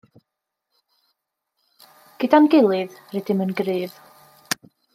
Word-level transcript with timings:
Gyda'n 2.23 2.49
gilydd 2.55 2.97
rydym 3.17 3.45
yn 3.47 3.55
gryf. 3.61 4.03